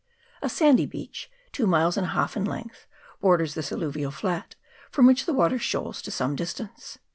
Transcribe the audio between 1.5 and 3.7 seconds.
two miles and a half in length, borders